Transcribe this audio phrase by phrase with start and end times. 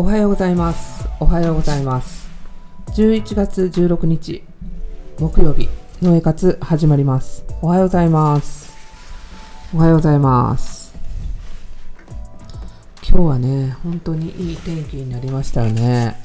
[0.00, 1.08] おはようございます。
[1.18, 2.30] おはようございます。
[2.94, 4.44] 11月16日、
[5.18, 5.68] 木曜日、
[6.00, 7.44] のえ活始まります。
[7.62, 8.72] おはようございます。
[9.74, 10.94] おはようございます。
[13.10, 16.16] 今日はね、本当にいい天気になりましたよね。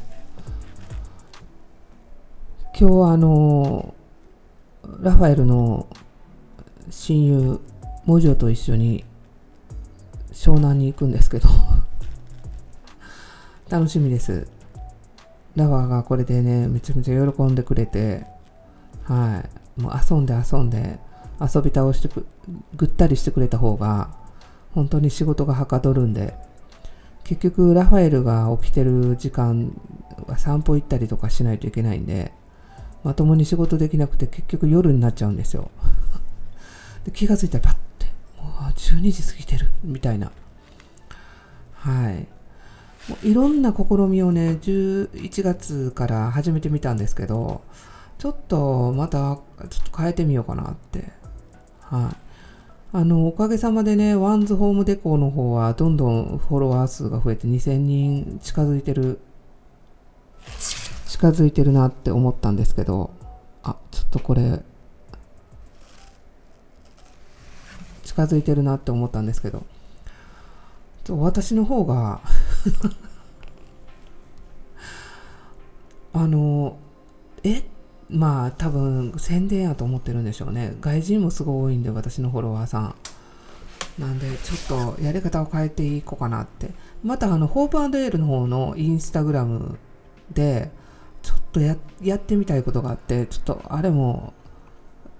[2.79, 3.95] 今日はあの、
[5.01, 5.87] ラファエルの
[6.91, 7.59] 親友、
[8.05, 9.03] モジョと一緒に
[10.31, 11.49] 湘南に行くんですけど、
[13.73, 14.45] 楽しみです。
[15.55, 18.23] ラファがこれでね、めちゃめちゃ喜んでくれて、
[19.05, 19.43] は
[19.77, 19.81] い。
[19.81, 20.99] もう遊んで遊んで、
[21.41, 22.27] 遊び倒してく、
[22.75, 24.15] ぐったりしてくれた方が、
[24.75, 26.35] 本当に仕事がはかどるんで、
[27.23, 29.75] 結局ラファエルが起きてる時間
[30.27, 32.31] は散歩行ったりとかしないといけないんで、
[33.03, 35.71] まともに仕事できなくて結局夜になっちゃうんですよ。
[37.05, 38.05] で気がついたらパッて、
[38.37, 40.31] もう12時過ぎてる、みたいな。
[41.73, 42.27] はい。
[43.23, 47.61] いろんな試みをね、11月から始めてみたんですけど、
[48.17, 51.11] ちょっとまたちょっと変えてみようかなって。
[51.81, 52.15] はい。
[52.95, 59.19] あの、おかげさまでね、ワンズホームデコの方はどんどんフォロワー数が増えて2000人近づいてる、
[61.07, 63.11] 近づいてるなって思ったんですけど、
[63.63, 64.61] あ、ちょっとこれ、
[68.03, 69.65] 近づいてるなって思ったんですけど、
[71.09, 72.21] 私の方が
[76.13, 76.77] あの
[77.43, 77.63] え
[78.09, 80.75] まあ多分宣伝やと思ってるんでしょうね。
[80.81, 82.95] 外人もすごい多いんで私のフォロワーさん。
[83.99, 86.71] なんでちょっとやり方を変えていこうかなって。
[87.03, 89.77] またあのホープエールの方のインスタグラム
[90.31, 90.71] で
[91.21, 94.33] ちょっとややってみたいことがあってちょっとあれも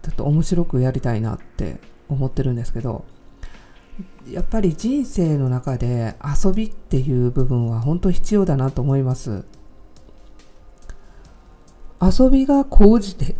[0.01, 3.05] ちょっと面白くやりたいなって思ってるんですけど。
[4.29, 9.43] やっぱり人生の中で遊びっていう部分は本当必要だなと思います。
[12.01, 13.35] 遊びが高じて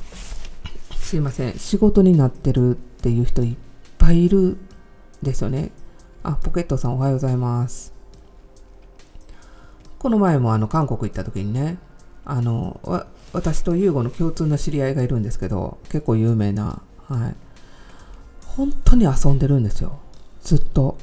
[0.98, 3.56] すいません仕事になってるっていう人いっ
[3.98, 4.58] ぱいいる
[5.22, 5.72] ですよね。
[6.24, 7.94] あポケットさんおはようございます。
[10.00, 11.78] この前もあの韓国行った時にね
[12.26, 12.80] あの
[13.32, 17.36] 私とユーゴの共通の知り合いがいるんですけど結構有名なはい。
[18.46, 20.00] 本当に遊んでるんですよ。
[20.44, 20.98] ずっと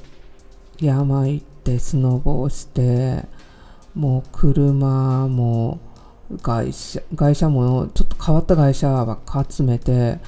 [0.80, 3.24] 山行ってスノボーして
[3.94, 5.80] もう車も
[6.42, 10.18] 会社会社もちょっと変わった会社ばっか集めて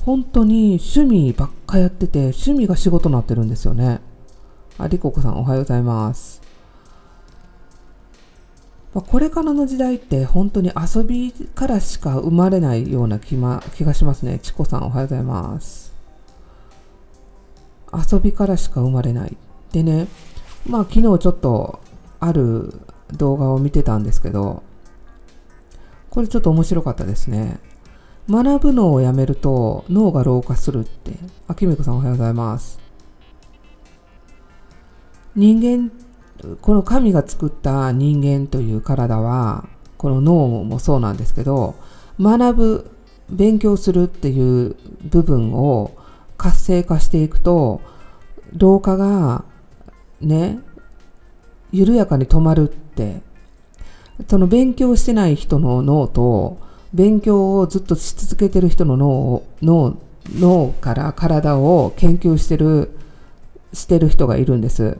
[0.00, 4.00] 本当に趣味ばっかやってて趣味が仕事になってるんですよね
[4.78, 6.42] ありここさんおはようございます
[9.00, 14.38] これからの時代って本当に遊びからしか生まれないような気,、ま、気がしますね。
[14.42, 15.91] チコさんおはようございます。
[17.92, 19.36] 遊びからしか生まれない。
[19.72, 20.08] でね、
[20.66, 21.80] まあ昨日ちょっと
[22.20, 22.72] ある
[23.12, 24.62] 動画を見てたんですけど、
[26.10, 27.58] これちょっと面白かったですね。
[28.30, 31.12] 学ぶのをやめると脳が老化するって。
[31.48, 32.78] あきみこさんおはようございます。
[35.34, 35.90] 人間、
[36.60, 39.66] この神が作った人間という体は、
[39.96, 41.74] この脳もそうなんですけど、
[42.20, 42.90] 学ぶ、
[43.30, 45.92] 勉強するっていう部分を
[46.42, 47.80] 活性化していくと、
[48.56, 49.44] 老化が
[50.20, 50.58] ね、
[51.70, 53.22] 緩やかに止まるって、
[54.28, 56.58] その勉強してない人の脳と、
[56.92, 59.96] 勉強をずっとし続けてる人の脳脳
[60.34, 62.90] 脳から体を研究してる、
[63.72, 64.98] してる人がいるんです。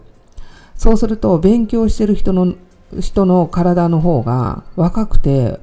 [0.77, 2.55] そうすると、勉強してる人の、
[3.01, 5.59] 人の体の方が若くて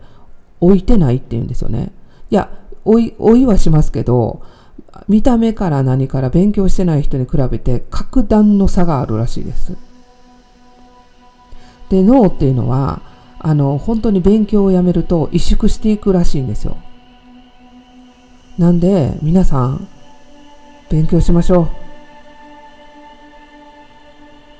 [0.60, 1.94] 置いてないって言うんですよね。
[2.30, 2.50] いや、
[2.84, 4.42] 老い、老いはしますけど、
[5.08, 9.78] 見た目から何から勉強してない人に比べて格段の差があるらしいです。
[11.90, 13.02] で、脳っていうのは、
[13.40, 16.78] あの、本当に勉強をやめると萎縮していくらしいんですよ。
[18.58, 19.88] なんで、皆さん、
[20.90, 21.70] 勉強しましょ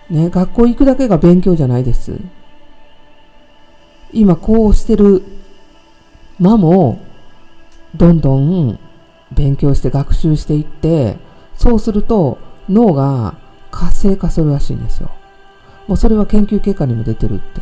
[0.10, 0.14] う。
[0.14, 2.20] ね、学校行くだけが勉強じゃないです。
[4.12, 5.24] 今こうしてる
[6.40, 7.00] 間も、
[7.96, 8.80] どんどん
[9.32, 11.18] 勉強して学習していって、
[11.56, 12.38] そうすると
[12.70, 13.36] 脳が
[13.72, 15.12] 活性化するらしいんですよ。
[15.88, 17.62] もうそれは研究結果にも出てるって。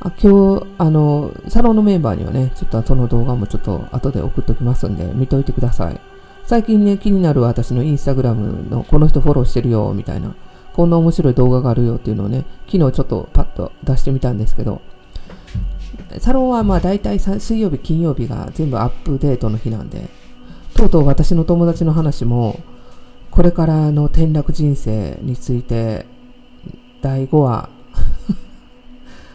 [0.00, 6.00] あ今日、あの、サロンのメンバーにはね、ちょっとその動画もちょっと後で送っときますんで、見といてください。
[6.44, 10.34] 最近ね、気になる私のインスタグラムのこの人フォローしてるよ、みたいな、
[10.74, 14.80] こんな面白い動画があるよっていうのをね、昨日ちょっとパッと出してみたんですけど、
[16.18, 20.08] サロンはまあ大体水曜日、金曜日が全部アップデートの日なんで、
[20.74, 22.60] とうとう私の友達の話も、
[23.30, 26.06] これからの転落人生について、
[27.02, 27.68] 第5話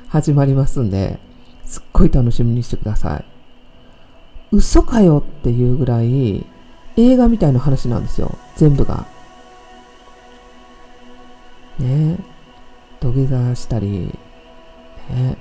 [0.10, 1.20] 始まりますんで、
[1.66, 3.26] すっごい楽しみにしてください。
[4.52, 6.46] 嘘かよっていうぐらい
[6.98, 8.38] 映画みたいな話なんですよ。
[8.56, 9.06] 全部が。
[11.80, 12.18] ね
[13.00, 14.14] 土下座したり、
[15.10, 15.38] ね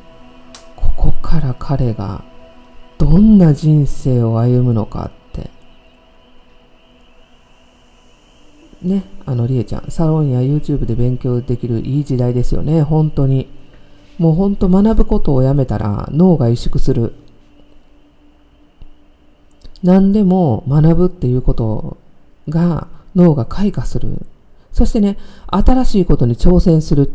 [1.00, 2.22] ここから彼が
[2.98, 5.50] どんな人生を歩むのかって。
[8.82, 13.48] ね、あの、りえちゃん、サロンや YouTube で勉強できるいい時代ですよね、本当に。
[14.18, 17.14] もう本当学ぶことをやめたら脳が萎縮する。
[19.82, 21.96] 何でも学ぶっていうこと
[22.50, 24.26] が脳が開花する。
[24.70, 27.10] そしてね、新しいことに挑戦する。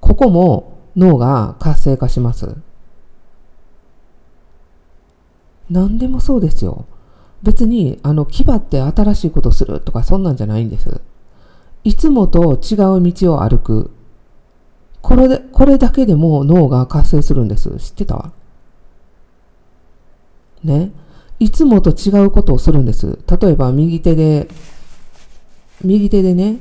[0.00, 2.54] ここも脳が活性化します。
[5.70, 6.86] 何でもそうですよ。
[7.42, 11.00] 別に、あの、牙って新しいことするとかそんなんじゃないんです。
[11.84, 13.90] いつもと違う道を歩く。
[15.02, 17.70] これで、これだけでも脳が活性するんです。
[17.78, 18.32] 知ってた？
[20.62, 20.92] ね？
[21.38, 23.18] いつもと違うことをするんです。
[23.40, 24.48] 例えば、右手で、
[25.82, 26.58] 右手でね、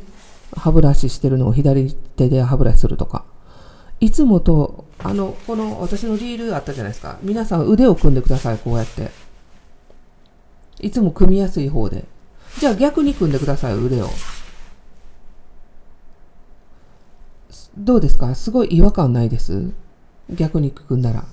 [0.58, 3.24] 歯ブラシしてるのを左手で歯ブラシするとか。
[4.04, 7.20] いつもと、あの、この私のリールあったじゃないですか。
[7.22, 9.12] 皆さん腕を組んでください、こうやって。
[10.82, 12.04] いつも組みやすい方で。
[12.60, 14.10] じゃあ逆に組んでください、腕を。
[17.78, 18.36] どうですか？
[18.36, 19.72] すごい違和感ないです？
[20.30, 21.24] 逆に組んだら。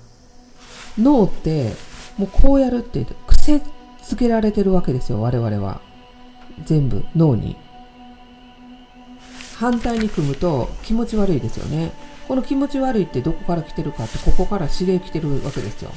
[0.97, 1.73] 脳って、
[2.19, 3.61] もうこうやるって癖
[4.01, 5.81] つけられてるわけですよ、我々は。
[6.65, 7.57] 全部、脳に。
[9.57, 11.91] 反対に組むと気持ち悪いですよね。
[12.31, 15.91] この気持ち悪いってどこから来てるかって、ここから指令来てるわけですよ。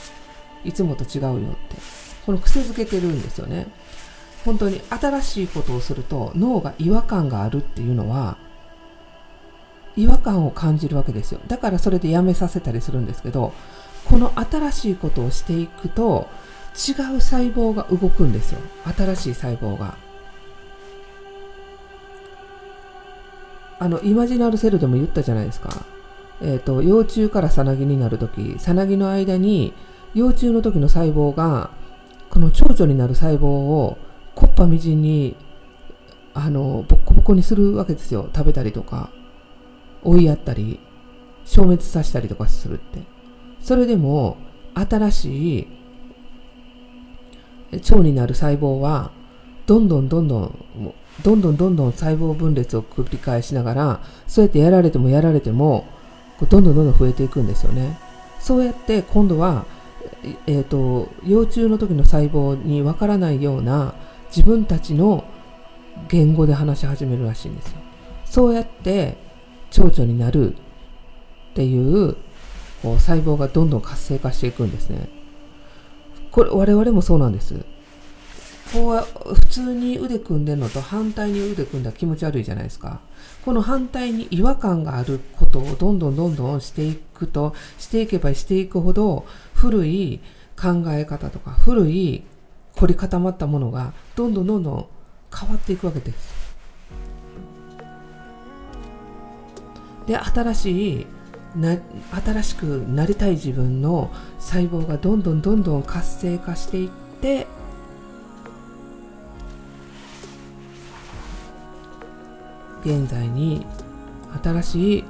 [0.66, 1.40] いつもと違うよっ
[1.70, 1.76] て。
[2.26, 3.68] この癖づけてるんですよね。
[4.44, 8.38] 本当に新しいことをすると脳が違和感があるっていうのは、
[9.96, 11.40] 違和感を感じるわけですよ。
[11.46, 13.54] だからそれでやめさせたりするんですけど、
[14.06, 16.28] この新しいことをしていくと、
[16.74, 18.60] 違う細胞が動くんですよ。
[18.98, 19.98] 新しい細胞が。
[23.78, 25.93] あの、イマジナルセルでも言ったじゃないですか。
[26.42, 29.74] えっ、と、幼虫からさなぎになるとき、さなぎの間に、
[30.14, 31.72] 幼虫の時の細胞が、
[32.30, 33.98] この蝶々になる細胞を、
[34.36, 35.36] こっぱみじんに、
[36.34, 38.30] あの、ボッコボコにするわけですよ。
[38.36, 39.12] 食べたりとか、
[40.04, 40.80] 追いやったり、
[41.46, 43.02] 消滅させたりとかするって。
[43.60, 44.38] それでも、
[44.76, 45.68] 新しい
[47.74, 49.12] 腸になる細胞は、
[49.66, 50.94] どんどんどんどん、
[51.24, 55.86] どんどんどんどん細胞分裂を繰り返しながら、そうやってやられてもやられても、
[56.46, 57.98] どんどんどんどん増えていくんですよね。
[58.40, 59.66] そうやって今度は、
[60.48, 63.94] えっ、と、幼虫の時の細胞にわからないような
[64.36, 65.24] 自分たちの
[66.10, 67.78] 言語で話し始めるらしいんですよ。
[68.26, 69.18] そうやって
[69.70, 70.58] 蝶々になるっ
[71.54, 72.16] ていう
[72.82, 75.08] こう細胞がどんどん活性化していくんですね。
[76.32, 77.64] これ我々もそうなんです。
[78.74, 83.02] こう普通に腕組んでるのと反対に腕組んだら気持ち悪いじゃないですか。
[83.44, 90.22] この反対に違和感があることをどんどんどんどんしていくと、していけばしていくほど古い
[90.60, 92.24] 考え方とか古い
[92.76, 94.88] 凝り固まったものがどんどんどんどん
[95.36, 96.44] 変わっていくわけです。
[100.08, 101.08] で、新しい
[101.56, 101.78] な
[102.26, 106.90] 新しくなりたい自分の細胞がどんどんどんどん活性化していっ
[107.22, 107.46] て
[112.86, 113.66] 現在に
[114.44, 115.06] 新しい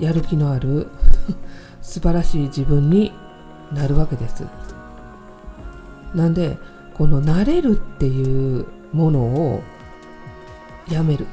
[0.00, 0.88] やる気のある
[1.82, 3.12] 素晴らしい自分に
[3.72, 4.46] なるわけです。
[6.14, 6.58] なんで
[6.94, 9.62] この慣れるっていうものを
[10.90, 11.26] やめる。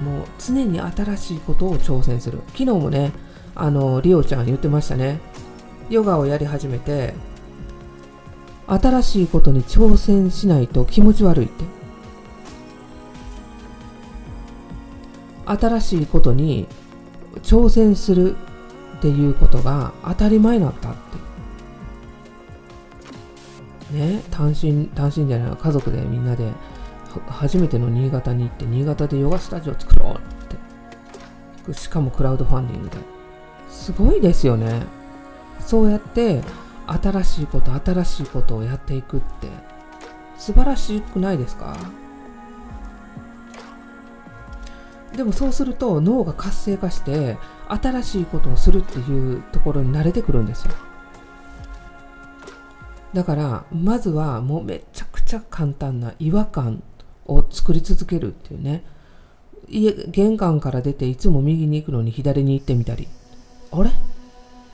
[0.00, 2.40] もう常に新しいことを挑戦する。
[2.48, 3.12] 昨日もね
[3.54, 5.20] あのリオちゃん言ってましたね。
[5.88, 7.14] ヨガをやり始めて
[8.66, 11.75] 新しいことに挑戦しないと気持ち悪いって。
[15.46, 16.66] 新しいことに
[17.42, 18.36] 挑戦する
[18.98, 20.94] っていうことが当たり前になったっ
[23.90, 23.96] て。
[23.96, 26.50] ね単身単身じゃない家族でみんなで
[27.28, 31.74] 初めての新潟に行って新潟でヨガスタジオ作ろうって。
[31.74, 32.96] しかもクラウドファンディングで。
[33.70, 34.82] すごいですよね。
[35.60, 36.42] そうやって
[36.86, 39.48] 新しいこと新しいことをやっていくって。
[40.38, 41.76] 素晴らしくないですか？
[45.16, 50.74] でもそうすると脳が活性化して新しいことをするっていうところに慣れてくるんですよ。
[53.14, 56.82] だからまずはもうめちゃくちゃ簡単な違和感
[57.26, 58.84] を作り続けるっていうね。
[59.68, 63.08] 家玄関から出ていつも右に行くのに左に行ってみたり。
[63.72, 63.90] あれ？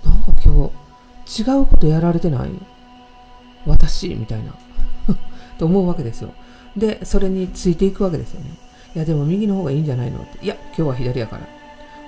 [0.04, 0.70] なんか今
[1.24, 2.50] 日違うことやられてない？
[3.64, 4.08] 私？
[4.14, 4.54] みたいな。
[5.58, 6.34] と思うわけですよ。
[6.76, 8.50] でそれについていくわけですよね。
[8.94, 10.20] いやでも右の方がいいんじゃないの？
[10.22, 10.44] って。
[10.44, 11.46] いや今日は左やから。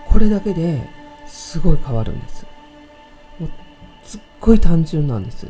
[0.07, 0.87] これだけで
[1.27, 2.47] すごい変わるんです。
[3.39, 3.51] もう
[4.05, 5.49] すっごい単純なんです。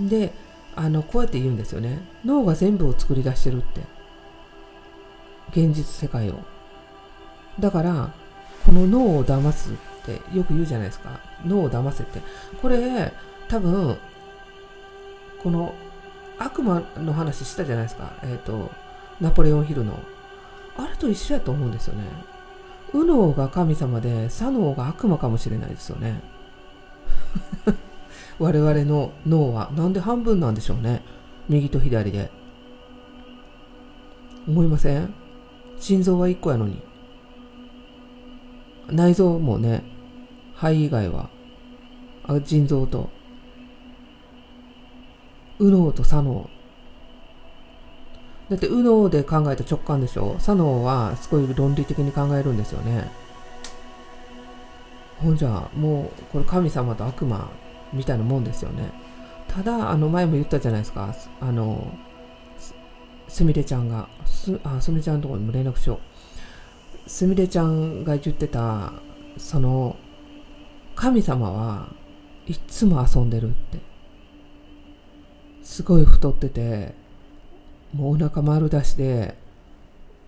[0.00, 0.32] で
[0.74, 2.00] あのこうやって言うんですよね。
[2.24, 3.80] 脳が全部を作り出してるって。
[5.50, 6.38] 現実世界を。
[7.58, 8.12] だから
[8.64, 9.74] この脳を騙すっ
[10.06, 11.20] てよく言うじゃないですか。
[11.44, 12.20] 脳を騙せって。
[12.60, 13.12] これ
[13.48, 13.96] 多分
[15.42, 15.74] この
[16.40, 18.14] 悪魔の話したじゃないですか。
[18.22, 18.70] えっ、ー、と
[19.20, 19.98] ナポレオンヒルの。
[20.76, 22.04] あれと一緒やと思うんですよね。
[22.94, 26.22] 右脳が神様で左脳が悪魔かもしれないですよね。
[28.40, 29.70] 我々の脳は。
[29.76, 31.02] なんで半分なんでしょうね。
[31.48, 32.30] 右と左で。
[34.48, 35.12] 思いません？
[35.78, 36.80] 心臓は1個やのに。
[38.88, 39.84] 内臓もね
[40.54, 41.28] 肺以外は。
[42.26, 43.10] あ腎臓と。
[45.60, 46.50] 右脳と左脳。
[48.48, 50.34] だって右脳で考えた直感でしょ？
[50.40, 53.08] 左脳はすごい論理的に考えるんですよね。
[55.20, 57.48] ほんじゃもうこれ神様と悪魔
[57.92, 58.90] みたいなもんですよね。
[59.46, 61.14] ただあの前も言ったじゃないですか。
[61.40, 61.92] あの
[63.28, 64.08] すみれちゃんが。
[64.26, 66.00] すあすみれちゃんのところにも連絡しよ
[67.06, 67.10] う。
[67.10, 68.92] すみれちゃんが言ってた
[69.36, 69.96] その
[70.96, 71.88] 神様は
[72.46, 73.89] いつも遊んでるって。
[75.80, 76.92] すごい太ってて
[77.94, 79.34] もうお腹丸出しで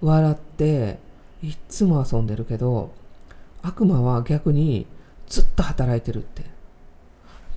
[0.01, 0.99] 笑って
[1.43, 2.91] いっつも遊んでるけど
[3.61, 4.87] 悪魔は逆に
[5.27, 6.43] ずっと働いてるって。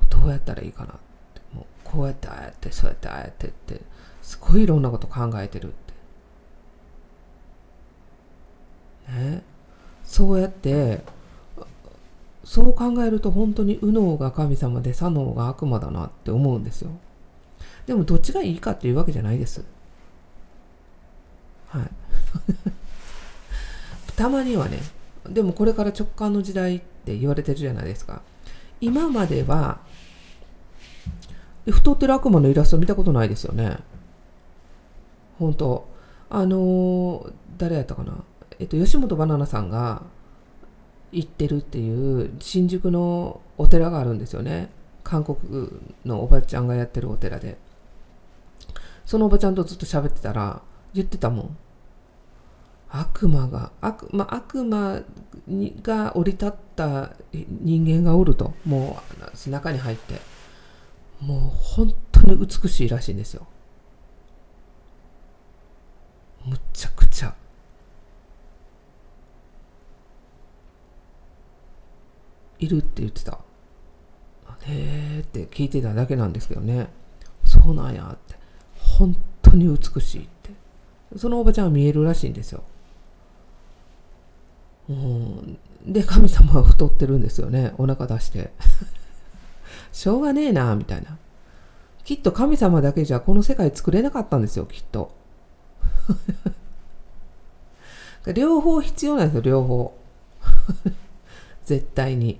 [0.10, 1.42] どうやったらいいかなって。
[1.54, 3.80] もうこうやってああやってそうやってああやってって。
[4.22, 5.72] すごいいろんなこと考えてるっ
[9.08, 9.14] て。
[9.14, 9.42] ね。
[10.04, 11.00] そうやって
[12.44, 16.92] そう考えると本当に右脳が神様で左脳が悪魔だなって思うんですよ。
[17.86, 19.64] でもどっちがいいかっていうわけじゃないです
[21.68, 21.90] はい
[24.16, 24.80] たまにはね
[25.28, 28.22] でもこれから直感の時代って言われてるじゃないですか
[28.82, 29.80] 今までは
[31.72, 33.78] 太ってる悪魔のイラスト見たことないですよね。
[35.40, 35.88] 本当
[36.30, 38.24] あのー、誰やったかな。
[38.60, 40.04] えっと、吉本ばななさんが
[41.12, 44.70] 行ってるっていう新宿のお寺があるんですよね。
[45.04, 45.70] 韓国
[46.06, 47.58] のおばちゃんがやってるお寺で。
[49.06, 50.62] そのおばちゃんとずっと喋ってたら
[50.94, 51.58] 言ってたもん。
[52.90, 55.02] 悪魔が悪,、まあ、悪魔
[55.48, 58.54] にが降り立った人間がおると。
[58.66, 60.22] もう背中に入って。
[61.20, 63.48] もう本当に美しいらしいんですよ。
[66.46, 67.34] むちゃくちゃ。
[72.60, 73.40] いるって言ってた。
[74.62, 76.88] へえって聞いてただけなんですけどね。
[77.44, 78.35] そうなんやって。
[78.98, 80.52] 本当に美しいって
[81.18, 82.64] そのおばちゃんは見えるらしいんですよ
[84.88, 88.52] うん、で神様は太ってるんですよねお腹出して
[89.96, 91.18] しょうがねえな、みたいな。
[92.04, 95.16] きっと神様だけじゃこの世界作れなかったんですよ、きっと。
[98.34, 99.98] 両方必要なんですよ、両方。
[101.64, 102.40] 絶対に。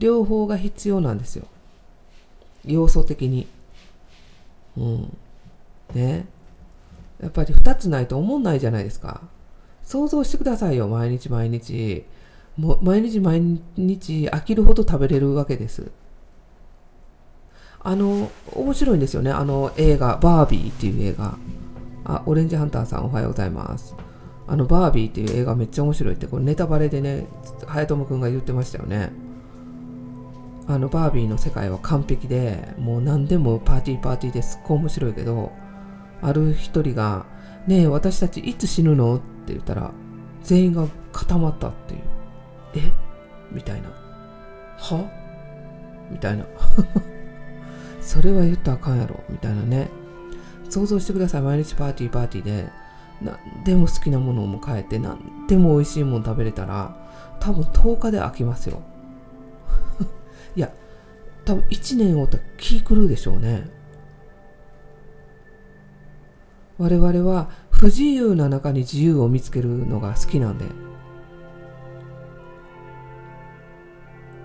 [0.00, 1.46] 両方が必要なんですよ。
[2.64, 3.46] 要素的に。
[4.76, 5.16] うん。
[5.94, 6.26] ね。
[7.20, 9.22] やっぱり2つないと思んないじゃないですか。
[9.82, 12.04] 想像してくださいよ、毎日毎日。
[12.56, 15.90] もう毎日毎日飽きるほど食べれるわけです。
[17.82, 19.30] あの、面白いんですよね。
[19.30, 21.38] あの映画、バービーっていう映画。
[22.04, 23.94] あ、オレンジハンターさんおはようございます。
[24.46, 27.26] あの、バービーっていう映画めっちゃ面白いって、これネタバレでね、
[27.66, 29.12] 早友くんが言ってましたよね。
[30.66, 35.50] あの、バービーの世界は完璧で、もう何でもパーティーパーティーですっごい面白いけど、
[36.22, 37.26] ある一人が、
[37.66, 39.16] ねえ、私たちいつ死ぬの？
[39.16, 39.92] って言ったら、
[40.42, 42.00] 全員が固まったっていう。
[42.74, 42.92] え？
[43.52, 43.88] みたいな。
[43.88, 45.10] は？
[46.10, 46.44] みたいな。
[48.00, 49.22] それは言ったらあかんやろ。
[49.28, 49.88] みたいなね。
[50.68, 51.42] 想像してください。
[51.42, 52.68] 毎日パーティーパーティーで。
[53.22, 56.96] 何でも好きなものを迎えて何でも美味しいもの食べれたら
[57.38, 58.82] 多分10日で飽きますよ。
[60.56, 60.72] いや
[61.44, 63.68] 多分1年おったら気狂うでしょうね。
[66.80, 70.64] 我々は不自由な中に自由を見つけるのが好きなんで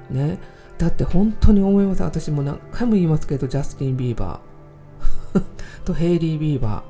[0.10, 0.38] ね。
[0.78, 2.04] だって本当に思います。
[2.04, 5.44] 私も何回も言いますけどジャスティン・ビーバー。
[5.86, 6.84] とヘイリー・ビーバ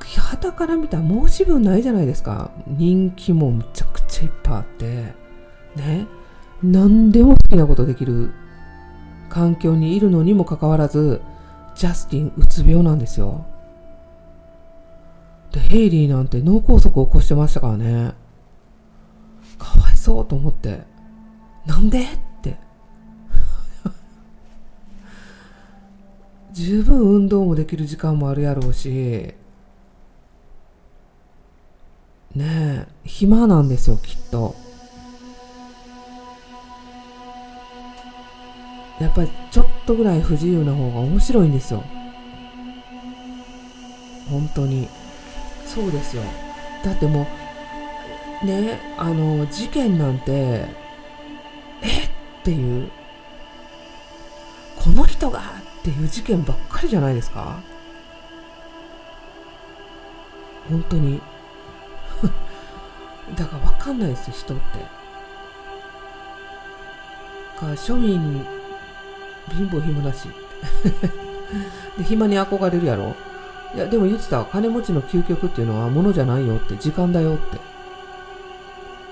[0.00, 0.20] ー。
[0.20, 2.52] 傍から見たら申し分ないじゃないですか。
[2.68, 5.14] 人気もむちゃくちゃいっぱいあって。
[5.74, 6.06] ね。
[6.62, 8.30] 何でも好きなことできる
[9.28, 11.20] 環境にいるのにもかかわらず
[11.74, 13.44] ジャスティンうつ病なんですよ。
[15.54, 18.12] でヘイリーなんて脳梗塞を起こしてましたからね。
[19.56, 20.80] かわいそうと思って。
[21.64, 22.06] なんでっ
[22.42, 22.56] て。
[26.52, 29.32] 十分運動もできる時間もあるやろうし。
[32.34, 34.56] ねえ暇なんですよきっと。
[38.98, 41.84] やっぱりちょっとぐらい不自由な方が面白いんですよ。
[44.28, 44.88] 本当に。
[45.66, 46.22] そうですよ。
[46.84, 47.26] だっても
[48.42, 50.66] うねあの事件なんて
[51.82, 52.04] え？
[52.04, 52.08] っ
[52.44, 52.90] ていう。
[54.76, 55.42] この人がっ
[55.82, 57.58] ていう事件ばっかりじゃないですか？
[60.68, 61.20] 本当に。
[63.36, 64.62] だから分かんないですよ人って。
[67.58, 68.44] か庶民
[69.50, 70.28] 貧乏暇だし。
[71.96, 73.14] で暇に憧れるやろ？
[73.74, 77.58] いやでも言ってた金持ちの究極っていうのは物じゃないよって時間だよって。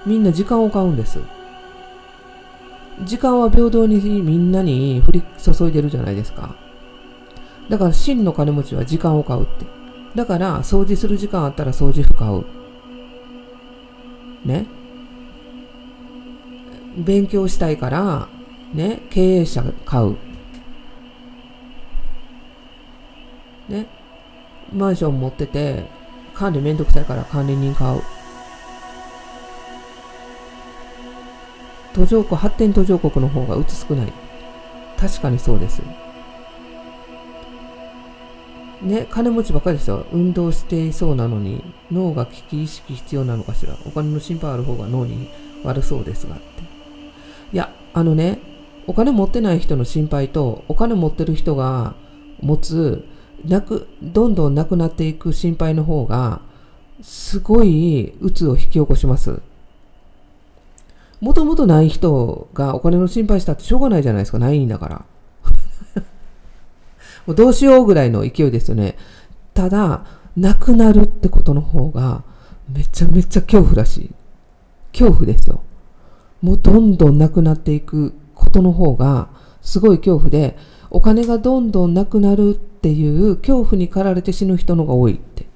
[0.06, 1.18] みんな時間を買うんです。
[3.04, 6.54] 時間は平等にみんなに降り注いでるじゃないですか。
[7.68, 9.66] だから真の金持ちは時間を買うって。
[10.14, 12.44] だから掃除する時間あったら掃除婦買う。
[14.44, 14.66] ね？
[16.96, 18.28] 勉強したいから
[18.74, 19.00] ね？
[19.10, 20.16] 経営者買う。
[23.68, 23.86] ね？
[24.72, 25.86] マンション持ってて
[26.34, 28.02] 管理めんどくさいから管理人買う
[31.94, 34.12] 途上国発展途上国の方がうつ少ない
[34.98, 35.82] 確かにそうです
[38.82, 40.06] ね、金持ちばっかりですよ。
[40.12, 43.76] 運動していそうなのに、脳が危機意識必要なのかしら。
[43.86, 45.28] お金の心配ある方が脳に
[45.62, 46.44] 悪そうですがって。
[47.52, 48.40] いや、あのね、
[48.88, 51.94] お金持ってない人の心配と、お金持ってる人が
[52.40, 53.04] 持つ、
[53.44, 56.42] なく、どんどんなくなっていく心配の方が、
[57.02, 59.40] すごい鬱を引き起こします。
[61.20, 64.38] もともとない人がお金の心配したってしょうがないじゃないですか。
[64.38, 65.04] ないんだから。
[67.26, 68.96] もうどうしようぐらいの勢いですよね。
[69.54, 70.04] ただ、
[70.36, 72.24] なくなるってことの方が、
[72.68, 74.10] めちゃめちゃ恐怖らしい。
[74.92, 75.62] 恐怖ですよ。
[76.40, 79.28] もうどんどんなくなっていくことの方が、
[79.60, 80.56] すごい恐怖で、
[80.94, 85.46] お金がどんどんなくなるっていう恐怖に駆られて死ぬ人のが多いって。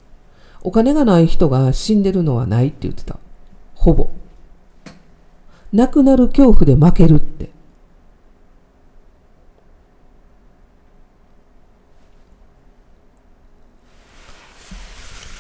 [0.63, 3.19] お金がない人が死んでるのはないって言ってた。
[3.75, 4.09] ほぼ。
[5.75, 7.51] なくなる恐怖で負けるって。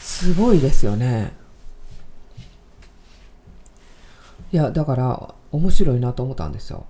[0.02, 1.32] すごいですよね。
[4.52, 6.84] いや、だから面白いなと思ったんですよ。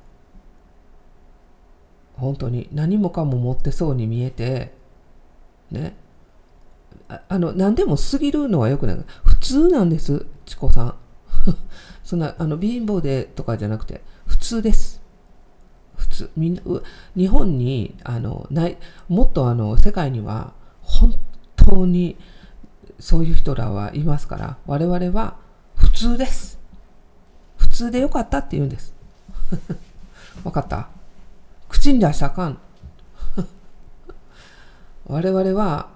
[2.16, 4.72] 本当に何もかも持ってそうに見えて、
[5.70, 5.96] ね。
[7.08, 8.96] ああの、何でも過ぎるのはよくない。
[9.24, 10.94] 普通なんです、チコさん。
[12.04, 15.00] そんな、あの、貧乏でとかじゃなくて、普通です。
[15.96, 16.30] 普通。
[16.36, 16.62] みんな、
[17.16, 18.76] 日本に、あの、ない、
[19.08, 20.52] もっとあの、世界には、
[20.82, 21.14] 本
[21.56, 22.16] 当に、
[22.98, 25.36] そういう人らはいますから、我々は
[25.74, 26.58] 普通です。
[27.56, 28.94] 普通でよかったって言うんです。
[30.44, 30.88] わかった？
[31.68, 32.58] 口に出したらあかん。
[35.06, 35.90] 我々は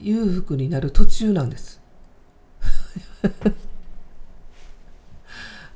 [0.00, 1.80] 裕福になる途中なんです。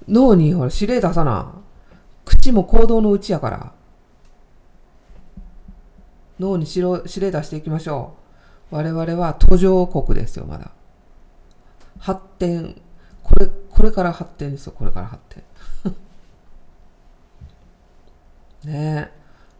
[0.08, 1.52] 脳にほら指令出さな。
[2.24, 3.72] 口も行動のうちやから。
[6.40, 8.14] 脳に指令出していきましょ
[8.72, 8.76] う。
[8.76, 10.72] 我々は途上国ですよ、まだ。
[11.98, 12.80] 発展、
[13.22, 15.43] これ、これから発展ですよ、これから発展。
[18.64, 19.10] ね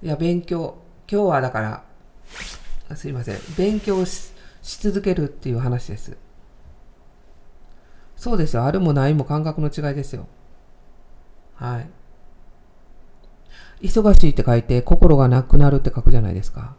[0.03, 0.07] え。
[0.07, 0.77] いや、勉強。
[1.11, 1.85] 今日はだから、
[2.97, 3.39] すいません。
[3.57, 6.17] 勉強し続けるっていう話です。
[8.17, 8.65] そうですよ。
[8.65, 10.27] あるもないも感覚の違いですよ。
[11.57, 11.81] は
[13.83, 13.87] い。
[13.87, 16.75] 忙しいって書いて、心がなくなるって書くじゃないですか。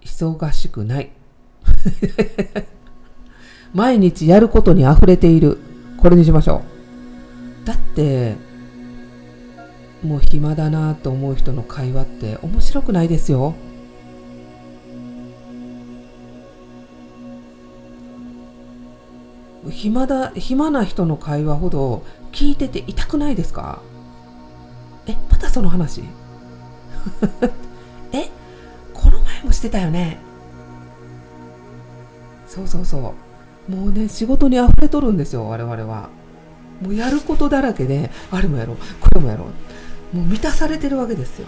[0.00, 1.12] 忙しくない。
[3.72, 5.58] 毎日やることに溢れている。
[5.98, 6.62] これにしましょ
[7.62, 7.66] う。
[7.66, 8.36] だって、
[10.02, 13.54] もう暇だなと思う人の会話って面白くないですよ。
[19.70, 23.80] 暇だ、暇な人の会話ほど聞いてて痛くないですか？
[25.06, 26.02] え、またその話？
[28.12, 28.28] え
[28.92, 30.18] この前もしてたよね？
[32.46, 33.14] そうそうそ
[33.68, 33.72] う。
[33.72, 36.08] もうね仕事に溢れとるんですよ我々は。
[36.82, 39.46] もうやることだらけであれもやろうこれもやろう
[40.12, 41.46] もう満たされてるわけですよ。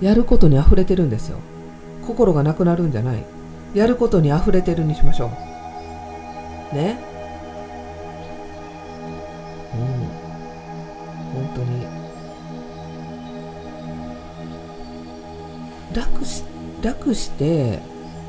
[0.00, 1.38] やることに溢れてるんですよ。
[2.06, 3.24] 心がなくなるんじゃない。
[3.74, 6.74] やることに溢れてるにしましょう。
[6.74, 6.98] ね？
[9.74, 9.80] うん。
[11.34, 11.86] 本当に。
[15.94, 16.44] 楽し
[16.82, 17.80] 楽して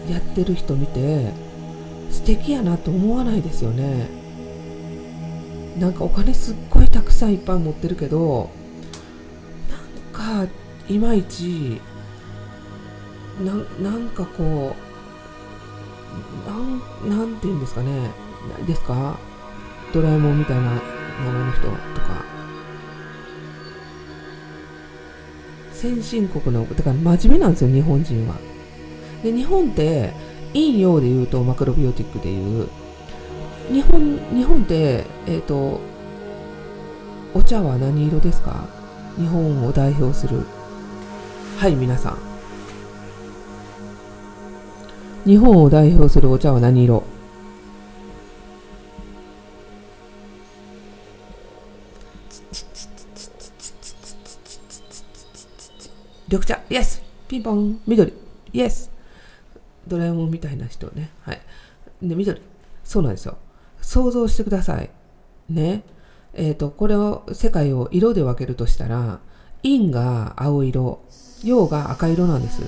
[0.09, 1.31] やってる人見て
[2.11, 4.22] 素敵やなと思わないですよね。
[5.77, 8.49] なんかお金すっごいたくさんいっぱい持ってるけど
[10.13, 10.51] なんか
[10.87, 11.81] いまいち
[13.43, 13.53] な
[13.89, 14.75] なんかこ
[16.45, 17.91] うなんなんて言うんですかね。
[17.99, 18.09] な
[18.63, 19.17] いですか？
[19.93, 22.23] ドラえもんみたいな名前の人とか。
[25.71, 28.35] 先進国のだから真面目なんですよ日本人は。
[29.23, 30.13] で日本って
[30.53, 32.69] 陰陽で言うとマクロビオティックで言う。
[33.71, 35.79] 日本日本ってえっ、ー、と
[37.33, 38.67] お茶は何色ですか？
[39.17, 40.41] 日本を代表する。
[41.57, 42.17] はい皆さん。
[45.25, 47.03] 日本を代表するお茶は何色？
[56.27, 56.59] 緑茶。
[56.69, 57.79] イエスピンポン。
[57.87, 58.13] 緑。
[58.51, 58.91] イエス
[59.87, 61.09] ドラえもんみたいな人ね。
[61.21, 61.41] はい。
[62.01, 62.41] で緑。
[62.83, 63.37] そうなんですよ。
[63.83, 64.89] 想像してください。
[65.49, 65.83] ね。
[66.33, 69.19] えっ、ー、とこれを世界を色で分けるとしたら
[69.61, 71.01] 陰が青色
[71.43, 72.63] 陽が赤色なんです。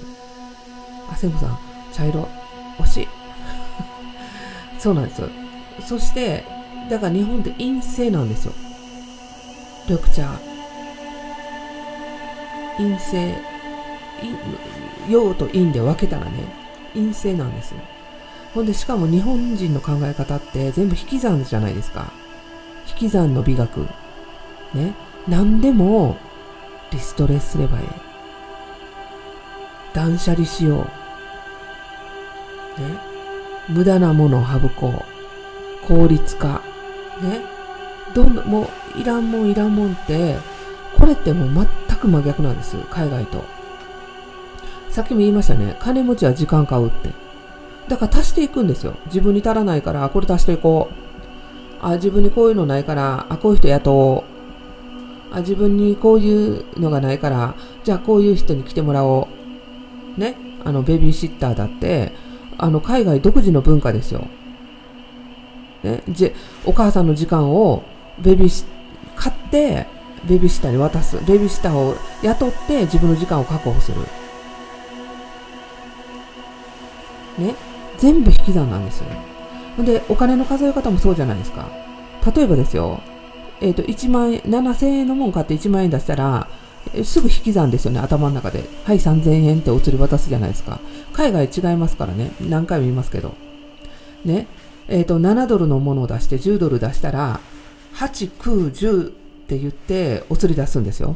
[1.09, 1.59] あセムさん
[1.91, 2.27] 茶色。
[2.77, 3.07] 惜しい。
[4.77, 5.21] そうなんです。
[5.21, 5.29] よ
[5.87, 6.43] そして
[6.89, 8.53] だから日本って陰性なんですよ。
[9.87, 10.29] 緑茶。
[12.77, 13.33] 陰性
[15.09, 16.31] 陽と陰で分けたらね
[16.93, 17.79] 陰性なんですよ。
[18.55, 22.13] ほんでしかも日本人の考え方って全部引き算じゃないですか。
[22.87, 23.81] 引き算の美学。
[24.73, 24.93] ね。
[25.27, 26.15] 何でも
[26.89, 27.87] リストレスすればいい
[29.93, 30.87] 断捨離しよ
[32.77, 32.81] う。
[32.81, 32.97] ね。
[33.67, 35.03] 無駄なものを省こ
[35.83, 35.85] う。
[35.85, 36.61] 効率化。
[37.21, 37.41] ね。
[38.13, 40.37] どんどんもういらんもんいらんもんって
[40.97, 42.77] これってもう全く真逆なんです。
[42.89, 43.43] 海外と。
[44.89, 45.75] さっきも言いましたね。
[45.79, 47.24] 金持ちは時間買うって。
[47.87, 48.95] だから足していくんですよ。
[49.07, 51.85] 自分に足らないからこれ足していこう。
[51.85, 55.35] あ自分にこういうのないからあこういう人雇おう。
[55.35, 59.27] あ自分にこういうのがないからじゃあこういう人に来てもらお
[60.17, 60.19] う。
[60.19, 60.35] ね？
[60.63, 62.11] あのベビーシッターだって
[62.57, 64.27] あの海外独自の文化ですよ、
[65.83, 66.33] ね、じ
[66.65, 67.83] お母さんの時間を
[68.17, 68.63] ベビーシ
[69.15, 69.85] 買って
[70.27, 71.17] ベビーシッターに渡す。
[71.25, 73.97] ベビーシッターを雇って自分の時間を確保する。
[77.37, 77.53] ね？
[77.97, 79.07] 全部引き算なんですよ
[79.83, 81.69] でお金の数え方もそうじゃないですか
[82.35, 83.01] 例えばですよ
[83.61, 86.47] えっ、ー、と、1万円、7000円のもん買って1万円出したら、
[87.03, 88.63] すぐ引き算ですよね、頭の中で。
[88.83, 90.79] はい、3000円ってお釣り渡すじゃないですか。
[91.13, 92.31] 海外違いますからね。
[92.41, 93.33] 何回も言いますけど。
[94.23, 94.47] ね。
[94.87, 97.39] えっ、ー、と、7ドルのものを出して10ドル出したら、
[97.95, 99.11] 8、9、10っ
[99.47, 101.15] て言ってお釣り出すんですよ。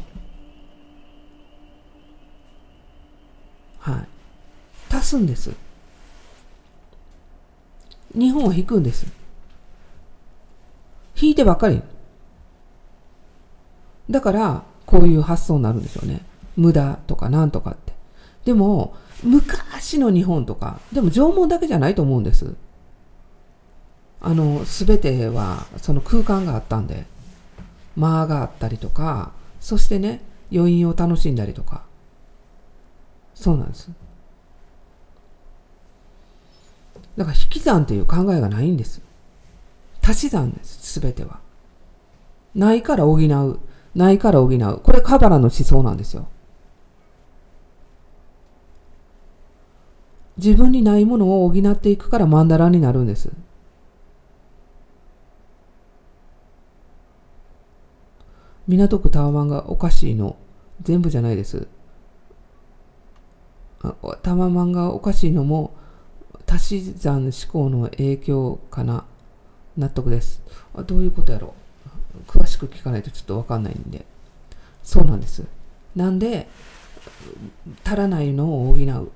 [3.80, 3.92] は
[4.90, 4.94] い。
[4.94, 5.52] 足すんです。
[8.14, 9.06] 日本は引くんです。
[11.20, 11.82] 引いてばっかり。
[14.10, 16.24] だから、こういう発想になるんでしょうね。
[16.56, 17.92] 無駄とかなんとかって。
[18.44, 22.54] でも、昔の日本とか、でも縄文だけじゃないと思うんです。
[24.20, 27.06] あの、すべては、その空間があったんで、
[27.96, 30.20] 間があったりとか、そしてね、
[30.52, 31.82] 余韻を楽しんだりとか。
[33.34, 33.90] そうなんです。
[37.20, 39.02] だから引き算っていう考えがないんです。
[40.02, 41.40] 足し算です、すべては。
[42.54, 43.60] ないから補う。
[43.94, 44.80] ないから補う。
[44.82, 46.28] これカバラの思想なんですよ。
[50.38, 53.30] 自分にないものを補っていくから曼荼羅になるんです。
[58.66, 60.36] 港区タワマンがおかしいの。
[60.80, 61.68] 全部じゃないです。
[64.22, 65.74] タワマンがおかしいのも
[66.50, 69.04] 足し算思考の影響かな？
[69.76, 70.42] 納得です
[70.74, 70.82] あ。
[70.82, 71.54] どういうことやろ？
[72.28, 72.30] う。
[72.30, 74.04] 詳しく聞かないとちょっとわかんないんで。
[74.82, 75.44] そうなんです。
[75.94, 76.48] なんで、
[77.84, 79.10] 足らないのを補う？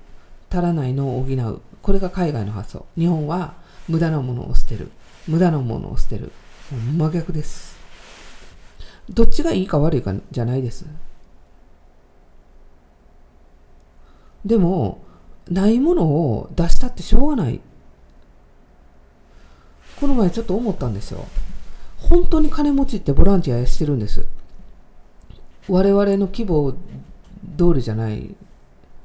[0.51, 1.61] 足らないのを補う。
[1.83, 2.87] これが海外の発想。
[2.97, 3.55] 日本は
[3.89, 4.91] 無駄なものを捨てる。
[5.27, 6.31] 無駄なものを捨てる。
[6.71, 7.77] 真逆です。
[9.11, 10.87] どっちがいいか悪いかじゃないです。
[14.47, 15.04] でも、
[15.51, 17.61] ないものを出したってしょうがない。
[20.01, 21.27] この前ちょっと思ったんですよ。
[21.99, 24.27] 本当に金持ちってボランティアしてるんです。
[25.69, 26.73] 我々の規模
[27.57, 28.35] 通りじゃない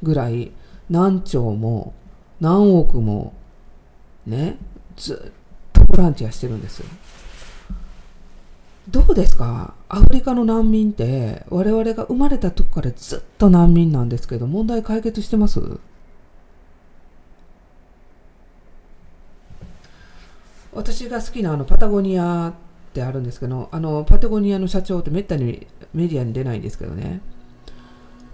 [0.03, 0.51] ぐらい
[0.89, 1.93] 何兆も
[2.41, 3.33] 何億も
[4.25, 4.57] ね
[4.97, 5.31] ずっ
[5.71, 6.83] とボランティアしてるんです
[8.89, 9.73] どうですか？
[9.87, 15.61] アフリカの難民って我々が生まれた時からずっと難民なんですけど問題解決してます？
[20.79, 22.53] 私が好きなあのパタゴニアっ
[22.93, 27.19] てあるんですけどあのパタゴニアの社長ってめったにメディアに出ないんですけどね。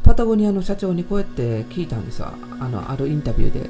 [0.03, 2.27] パタゴニアの社長にこうやって聞いたんですよ
[2.59, 3.67] あのあるインタビューで。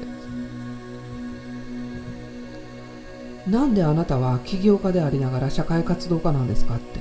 [3.50, 7.00] なんであなたは起業家でありながら社会活動家なんですかって。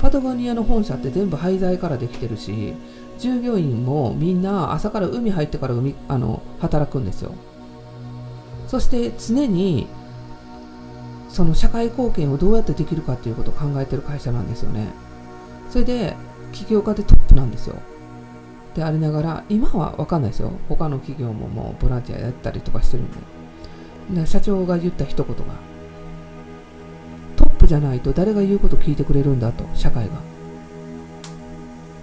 [0.00, 2.72] パタゴニアの本社って全部廃材からできてるし
[3.18, 7.34] 従業員もみんな朝から海入ってから海あの働くんですよ。
[8.68, 9.86] そして常に
[11.30, 14.88] その社会貢献をどうやってできるかっていうことを考えてる会社なんですよね。
[15.70, 16.16] それで
[16.52, 17.76] 起業家でトップなんですよ。
[18.74, 20.52] でありながら今は分かんないですよ。
[20.68, 24.22] 他の企業ももうボランティアやったりとかしてるんで。
[24.22, 25.42] で社長が言った一言が
[27.36, 30.12] トップじゃないと誰が言うこと聞いてくれるんだと社会が。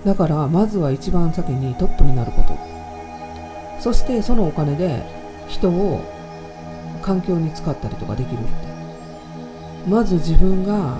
[0.05, 2.57] だからまずは一番先にトップになること。
[3.79, 5.03] そしてそのお金で
[5.47, 6.01] 人を
[7.01, 8.66] 環境に使ったりとかできるって
[9.87, 10.97] まず自分が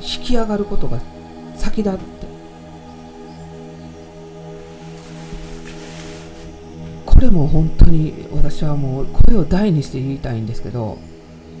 [0.00, 1.00] 引き上がることが
[1.54, 2.04] 先だって。
[7.06, 10.98] これも本当に私はもう声を大にして言いたいんですけど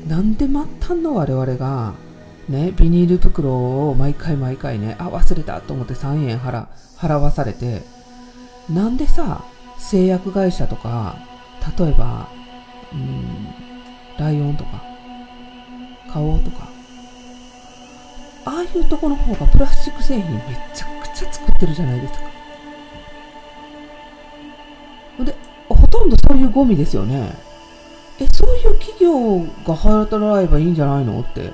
[0.06, 1.14] なんで末端の？
[1.14, 1.94] 我々が。
[2.48, 7.82] ねビニール袋を毎回毎回ねあ忘れたと思って3円払払わされて。
[8.68, 9.44] なんでさ
[9.78, 11.16] 製薬会社とか
[11.78, 12.28] 例えば
[12.92, 13.46] うん
[14.18, 14.82] ライオンとか
[16.16, 16.66] 買おうとか。
[18.46, 20.40] ああいうとこの方がプラスチック製品め
[20.72, 22.20] ちゃくちゃ作ってるじゃないですか。
[25.24, 25.34] で
[25.68, 27.34] ほとんどそういうゴミですよね。
[28.18, 31.52] えそういう企業が働えばいいんじゃないのって。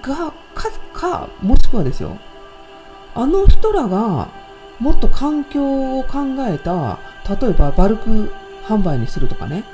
[0.00, 2.16] がかかもしくはですよ。
[3.14, 4.28] あの人らが
[4.78, 8.32] もっと環境を考えた例えばバルク
[8.64, 9.64] 販売にするとかね。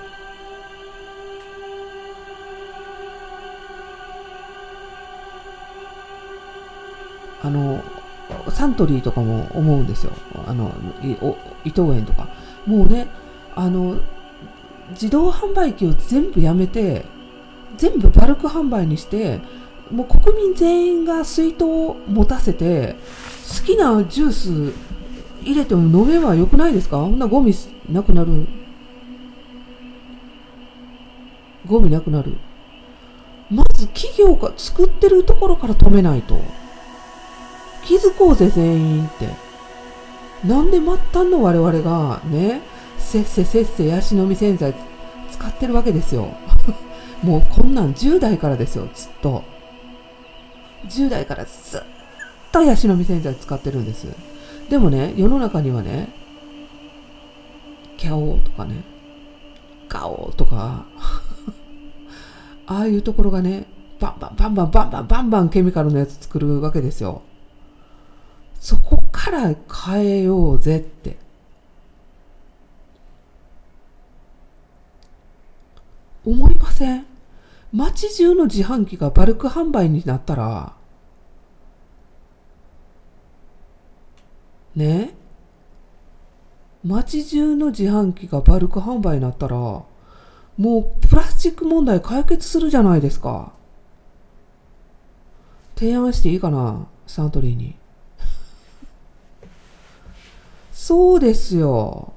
[7.47, 7.83] あの
[8.51, 10.13] サントリーとかも思うんですよ。
[10.49, 10.73] あの
[11.65, 12.29] 伊藤園とか。
[12.67, 13.07] もうね
[13.55, 13.97] あの
[14.91, 17.05] 自動販売機を全部やめて
[17.77, 19.41] 全部バルク販売にして
[19.91, 22.97] もう国民全員が水筒を持たせて
[23.61, 24.73] 好きなジュース
[25.43, 26.97] 入れても飲めばよくないですか？
[26.99, 27.55] こんなゴミ
[27.89, 28.47] なくなる。
[31.67, 32.37] ゴミなくなる。
[33.49, 36.41] まず企業が作ってるところから止めないと。
[37.87, 39.29] 気づこうぜ全員って。
[40.47, 42.61] なんで末端の我々がね。
[43.07, 44.75] せっせせっせヤシの実洗剤
[45.31, 46.29] 使ってるわけですよ。
[47.23, 49.45] もうこんなん10代からですよずっと。
[50.89, 51.83] 10代からずっ
[52.51, 54.09] とヤシの実洗剤使ってるんです。
[54.69, 56.09] でもね世の中にはね
[57.97, 58.83] キャオとかね
[59.89, 60.85] ガオとか
[62.67, 63.67] ああいうところがね
[64.01, 67.23] バンバンバンバンバンバンバンバンケミカルのやつ作るわけですよ。
[68.67, 69.55] そこから
[69.87, 71.17] 変えようぜって。
[76.25, 77.07] 思いません？
[77.73, 80.73] 街中の自販機がバルク販売になったら
[84.75, 85.15] ね？
[86.83, 89.87] 街中の自販機がバルク販売になったらも
[90.59, 93.53] うプラスチック問題解決するじゃないですか。
[95.77, 96.89] 提案していいかな？
[97.07, 97.77] サントリーに。
[100.79, 102.13] そうですよ。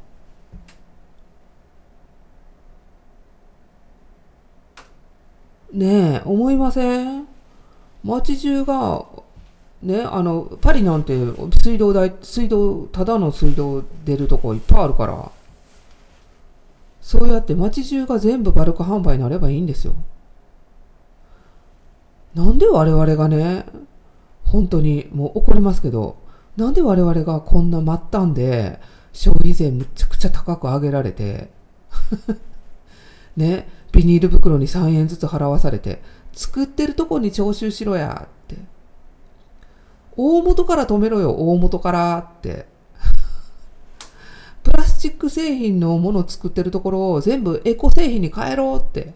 [5.74, 7.26] ねえ、思いません？
[8.04, 9.06] 街中が、
[9.82, 11.13] ね、あの、パリなんて
[11.54, 15.32] 水道代、水道、ただの水道出るとこいっぱいあるから、
[17.02, 19.93] そうやって街中が全部バルク販売になればいいんですよ。
[22.36, 23.65] なんで我々がね、
[24.43, 26.17] 本当にもう怒りますけど、
[26.60, 28.80] なんで我々がこんな末端で
[29.13, 31.50] 消費税むちゃくちゃ高く上げられて
[33.38, 36.02] ね、ビニール袋に3円ずつ払わされて、
[36.34, 38.58] 作ってるとこに徴収しろやって。
[40.17, 42.67] 大元から止めろよ、大元からって。
[44.63, 49.13] プラスチック製品のものを作ってるところを全部エコ製品に変えろって。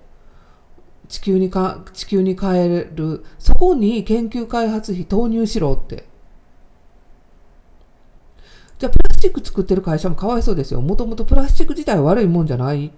[1.09, 6.05] 地球にか地球に変えるそこに研究開発費投入しろって
[8.83, 10.81] じゃあプラスチック作ってる会社もかわいそうですよ。
[10.81, 12.91] もともとプラスチック自体は悪いもんじゃない。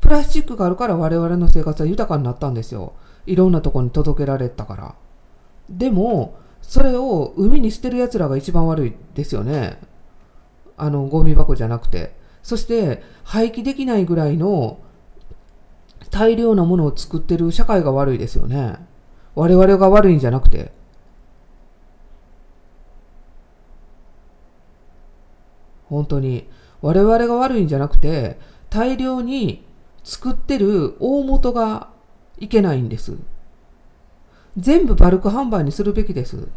[0.00, 2.92] プラスチックがあるから我々の生活は豊かになったんですよ。
[3.26, 4.94] いろんなとこに届けられたから。
[5.68, 9.80] でもそれを海に捨てる奴らが一番悪いですよね。
[10.76, 12.14] あのゴミ箱じゃなくて。
[12.44, 14.78] そして廃棄できないぐらいの
[16.12, 18.76] 大量なものを作ってる社会が悪いですよね。
[19.34, 20.70] 我々が悪いんじゃなくて。
[25.94, 26.48] 本当に。
[26.82, 29.64] 我々が悪いんじゃなくて、大量に
[30.02, 31.88] 作ってる大元が
[32.38, 33.16] いけないんです。
[34.56, 36.48] 全部バルク販売にするべきです。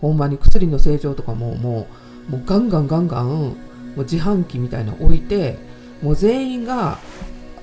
[0.00, 1.86] ほんまに薬の正常とかもも
[2.28, 3.54] う、もうガンガンガンガン、も
[3.96, 5.58] う自販機みたいなの置いて、
[6.02, 6.98] もう全員が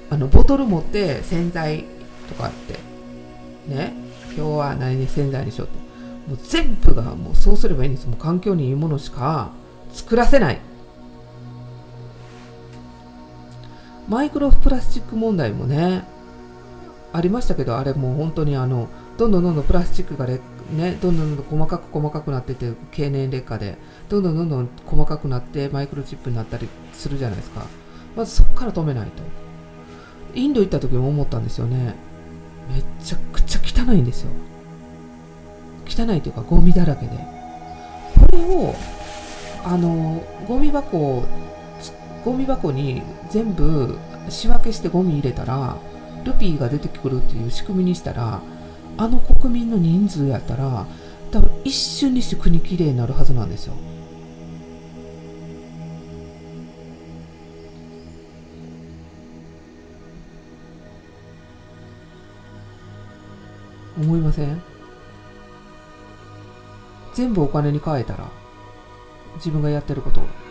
[0.10, 1.86] あのボトル持って洗剤
[2.28, 2.80] とかって
[3.68, 3.94] ね？
[4.36, 5.78] 今日は何に洗剤にしようって
[6.30, 9.52] もう全部がもうそうすればいいんですもう環境にいいものしか
[9.92, 10.60] 作らせない
[14.10, 16.04] マイクロプラスチック問題もね
[17.14, 20.40] ありましたけどあれもう本当にあのどんどんどんどんプラスチックがね
[21.02, 23.78] どんどんどん細かく細かくなってて経年劣化で
[24.10, 27.66] どんどんどんどん細かくなってマイクロチップになったりするじゃないですか。
[28.16, 29.24] まずそこから止めないと。
[30.34, 31.96] インド行った時も思ったんですよね。
[32.74, 34.32] めちゃくちゃ汚いんですよ。
[35.88, 37.12] 汚いというかゴミだらけで。
[38.16, 38.76] これを
[39.64, 41.24] あのゴミ箱
[42.26, 43.98] ゴミ箱に全部
[44.30, 45.78] 仕分けしてゴミ入れたら
[46.24, 48.42] ルピーが出てくるっていう仕組みにしたら
[48.98, 50.86] あの国民の人数やったら
[51.32, 53.74] 多分一瞬にして国きれいになるはずなんですよ。
[63.98, 64.62] 思いません？
[67.14, 68.30] 全部お金に変えたら
[69.36, 70.49] 自分がやってることを。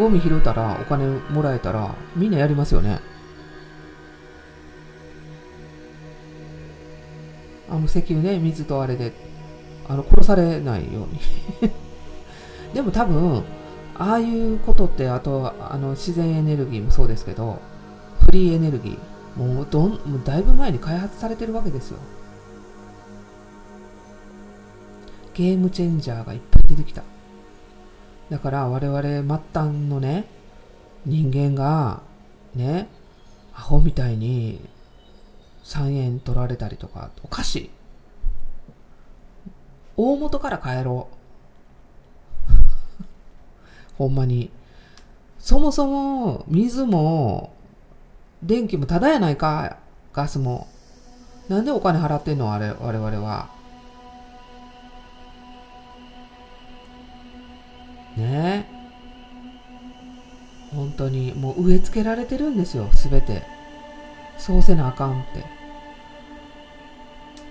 [0.00, 3.00] ゴミ拾ったらお金もらえたらみんなやりますよね。
[7.68, 9.12] あの石油ね水とあれで
[9.86, 11.20] あの殺されないように。
[12.72, 13.44] でも多分
[13.94, 17.60] ああいうことってあとあの自然エネルギーもそうですけど
[18.24, 21.98] フリーエネルギーもうどんもうだいぶ前に開発されてるわけですよ。
[25.34, 27.02] ゲームチェンジャーがいっぱい出てきた。
[28.30, 30.24] だから我々末端のね、
[31.04, 32.00] 人間が、
[32.54, 32.88] ね、
[33.54, 34.60] アホみたいに
[35.64, 37.70] 3円取られたりとか、おかしい。
[39.96, 41.08] 大元から帰ろ
[42.48, 42.54] う。
[43.98, 44.50] ほんまに。
[45.40, 47.52] そもそも水も
[48.42, 49.78] 電気もただやないか、
[50.12, 50.68] ガスも。
[51.48, 53.59] なんでお金払ってんのあれ、我々は。
[58.16, 58.66] ね。
[60.74, 63.42] 本当にもう植え付けられてるんですよ全て。
[64.38, 65.44] そうせなあかんって。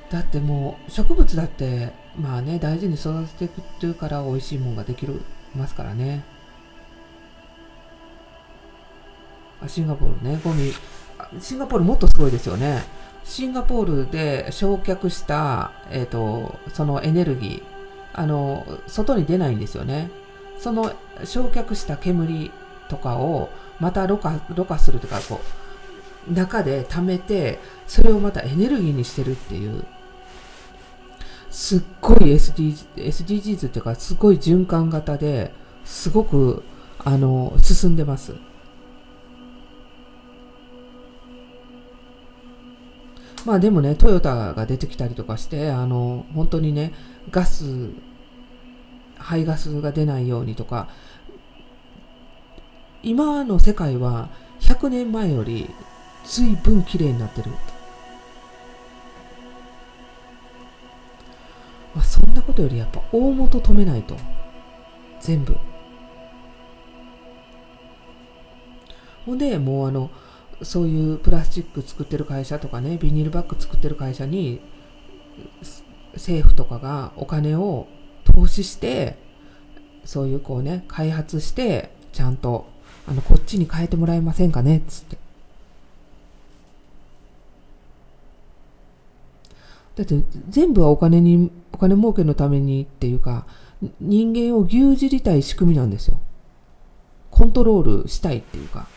[0.10, 5.22] だってもう植物だってまあね大事に育てていくるから美味しいもんができる
[5.56, 6.24] ますからね。
[9.62, 10.40] あシンガポールね。
[10.44, 10.72] ゴミ。
[11.42, 12.84] シンガポールもっとすごいですよね。
[13.26, 17.64] シンガポールで焼却した、えーとそのエネルギー。
[18.14, 20.10] あの外に出ないんですよね。
[20.60, 20.92] その
[21.24, 22.52] 焼却した煙
[22.90, 25.40] とかをまたろ過ろ過するとかこ
[26.30, 29.86] う中で溜めてそれをまたエネルギーにしてるっていう
[31.50, 35.52] すっごい SDG SDGs っていうかすごい循環型で
[35.86, 36.64] すごく
[37.00, 38.36] あの進んでます。
[43.46, 46.94] まあでもねトヨタが出てきたりとかしてあの本当にね
[47.32, 47.90] ガス
[49.20, 50.90] 排ガスが出ないようにとか
[53.04, 54.30] 今の世界は
[54.62, 55.70] 100年前より
[56.26, 57.52] 随分綺麗になってる、
[61.96, 64.18] まあ、そんなことよりやっぱ大元止めないと。
[65.20, 65.56] 全部。
[69.26, 70.10] ほんでもうあの
[70.64, 74.60] そういうプラスチック作ってる会社とかねビニールバッグ作ってる会社に
[76.14, 77.88] 政府とかがお金を
[78.34, 79.18] 投資して
[80.06, 82.68] そういうこうね開発してちゃんと
[83.08, 84.82] あのこっちに変えてもらえませんかね？
[84.88, 85.18] つって。
[89.96, 93.46] だって全部はお金にお金儲けのためにっていうか
[94.00, 96.18] 人間を牛耳りたい仕組みなんですよ。
[97.32, 98.88] コントロールしたいっていうか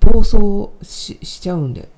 [0.00, 1.88] 暴走ししちゃうんで。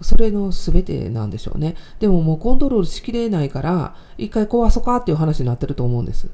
[0.00, 1.76] それの全てなんでしょうね。
[1.98, 6.28] でももうコントロールしきれないから、一回壊そうかっていう話になってると思うんです。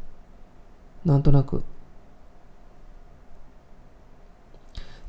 [1.05, 1.65] なんとなく。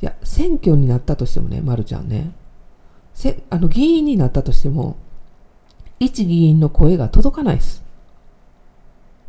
[0.02, 2.32] いや、選挙になったとしてもね、まるちゃんね。
[3.14, 4.98] せあの議員になったとしても、
[6.00, 7.84] 一議員の声が届かないです。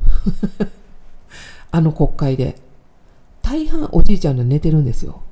[1.71, 2.57] あの国会で。
[3.49, 5.23] 大半おじいちゃんが寝てるんですよ。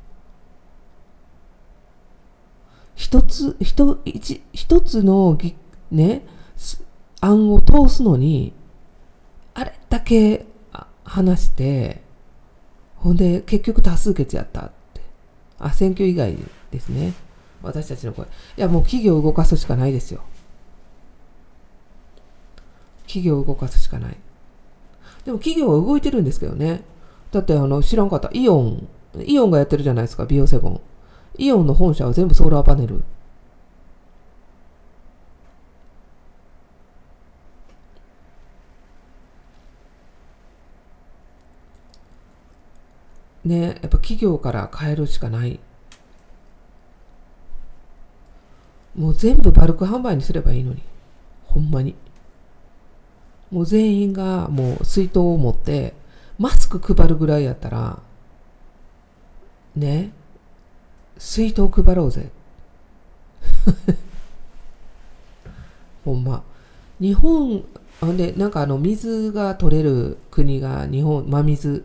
[2.96, 5.38] 一つ、一、一、一つの
[5.92, 6.26] ね、
[7.20, 8.52] 案を通すのに、
[9.54, 10.46] あれだけ
[11.04, 12.02] 話して、
[12.96, 15.02] ほんで結局多数決やったって。
[15.58, 16.36] あ、選挙以外
[16.70, 17.12] ですね。
[17.62, 18.24] 私たちの声。
[18.24, 20.22] いや、もう企業を動かすしかないですよ。
[23.06, 24.16] 企業を動かすしかない。
[25.24, 26.82] でも企業は動いてるんですけどね。
[27.30, 28.30] だってあの知らんかった。
[28.32, 28.88] イオン、
[29.26, 30.80] イオンがやってるじゃないですか、ビオセボン。
[31.38, 33.02] イオンの本社は全部ソーラーパネル。
[43.44, 45.60] ね、やっぱ企業から変えるしかない。
[48.96, 50.82] もう全部バルク販売にすればいいのに。
[51.44, 51.94] ほんまに。
[53.50, 55.94] もう全員がもう水筒を持って
[56.38, 58.00] マスク配るぐらいやったら、
[59.76, 60.10] ね、
[61.18, 62.30] 水筒配ろうぜ。
[66.04, 66.42] ほんま。
[67.00, 67.64] 日本、
[68.00, 71.84] あんで、なんかあの、水が取れる国が日本、真水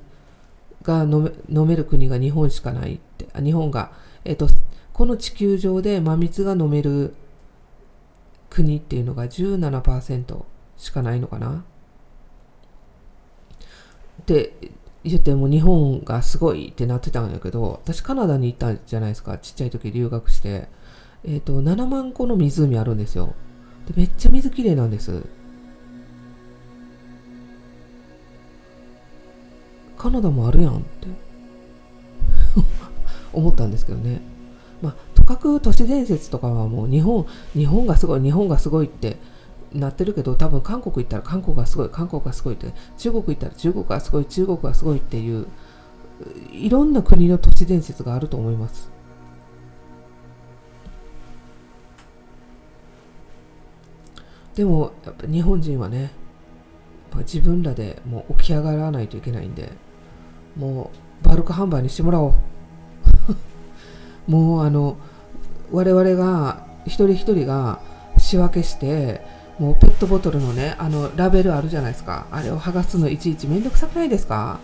[0.84, 3.92] が飲め飲める国が日本しかないって、あ日本が、
[4.26, 4.48] えっと、
[4.94, 7.14] この地球上で真水が飲める
[8.50, 10.44] 国っていうのが17%
[10.78, 11.64] しかないのかな
[14.22, 14.54] って
[15.04, 19.38] 言っても日本がすごいってなってたんだけど、私カナダに行ったじゃないですか。
[19.38, 20.68] ちっちゃい時留学して。
[21.24, 23.34] えっ、ー、と、7万個の湖あるんですよ。
[23.88, 25.24] で、めっちゃ水きれいなんです。
[29.97, 31.08] カナダもあるやんって
[33.34, 34.22] 思ったんですけどね。
[34.82, 39.18] まあ、とかく都市伝説とかはもう日本、日本がすごい、日本がすごいって
[39.74, 45.47] なってるけど多分韓国行ったら韓国がすごい韓国がすごいって中国行ったら中国がすごい中国がすごいっていう
[46.51, 48.91] いろんな国の都市伝説があると思います。
[54.55, 56.11] でもやっぱ日本人はね
[57.19, 59.69] 自分らでもう起き上がらないといけないんで
[60.57, 60.91] も
[61.24, 62.34] うバルク販売にしてもらおう。
[64.28, 64.97] もうあの
[65.72, 67.80] 我々が一人一人が
[68.17, 69.22] 仕分けして
[69.62, 72.26] もうペットボトルのね、あのラベルあるじゃないですか。
[72.32, 74.59] あれを剥がすのいちいちめんどくさくないですか？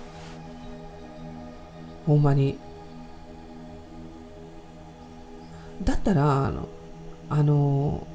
[2.07, 2.57] ほんまに。
[5.83, 6.67] だったら、あの、
[7.29, 8.07] あの、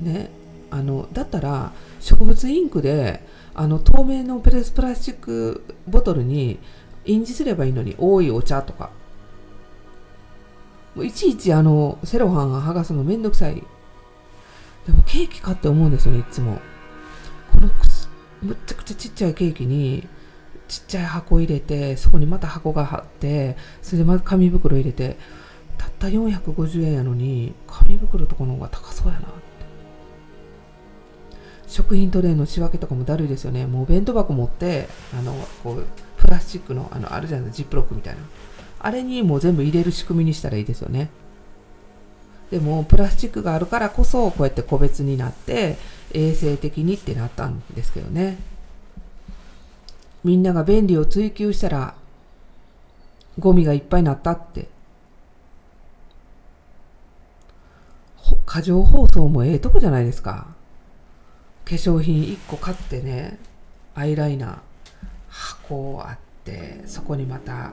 [0.00, 0.30] ね、
[0.70, 3.20] あの、だったら植物インクで、
[3.52, 6.60] あの透明のプレスプラスチックボトルに
[7.04, 8.90] 印字すればいいのに、多いお茶とか
[10.94, 11.06] もう。
[11.06, 13.60] いちいちあのセロハン剥がすのめんどくさい
[15.14, 16.60] ケーキかって思うんですよね、いつも。
[17.52, 17.70] この
[18.42, 20.08] むっちゃくちゃちっちゃいケーキに、
[20.66, 25.16] ちっちゃい箱入れて、そこにまた箱が貼って、それでまた紙袋入れて、
[25.78, 29.28] たった450円やのに、紙袋とかの方が高そうやなって。
[31.68, 33.66] 食品トレイの仕分けとかもだるいですよね。
[33.66, 35.86] もう弁当箱持って、あの、こう、
[36.16, 38.20] プラスチックの、あの、あるじゃないですか、ジップロックみたいな。
[38.80, 41.08] あれにもう全部入れる仕組みにしたらいいですよね。
[42.54, 45.76] でもプラスチックがあるからこそこうやって個別になって
[46.12, 48.38] 衛生的にってなったんですけどね。
[50.22, 51.96] みんなが便利を追求したら
[53.40, 54.68] ゴミがいっぱいになったって。
[58.46, 60.46] 過剰包装もええとこじゃないですか。
[61.64, 63.36] 化粧品1個買ってね
[63.96, 64.58] アイライナー
[65.28, 67.72] 箱あってそこにまた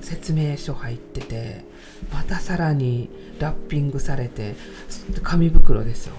[0.00, 1.64] 説明書入ってて
[2.12, 4.54] またさらにラッピングされて
[5.22, 6.14] 紙袋ですよ。